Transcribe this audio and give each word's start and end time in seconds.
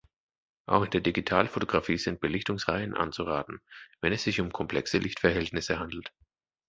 Auch 0.65 0.81
in 0.83 0.89
der 0.89 1.01
Digitalfotografie 1.01 1.99
sind 1.99 2.21
Belichtungsreihen 2.21 2.95
anzuraten, 2.95 3.61
wenn 4.01 4.13
es 4.13 4.23
sich 4.23 4.41
um 4.41 4.51
komplexe 4.51 4.97
Lichtverhältnisse 4.97 5.77
handelt. 5.77 6.11